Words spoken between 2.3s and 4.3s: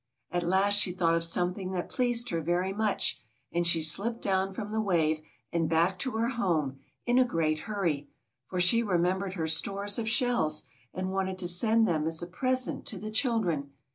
very much, and she slipped